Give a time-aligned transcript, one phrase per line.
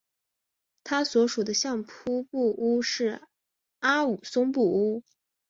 [0.83, 3.21] 他所属的相扑部屋是
[3.81, 5.03] 阿武松部屋。